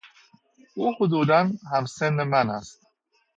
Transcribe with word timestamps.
او 0.77 0.85
حدودا 0.97 1.41
هم 1.71 1.85
سن 1.95 2.23
من 2.23 2.49
است. 2.49 2.81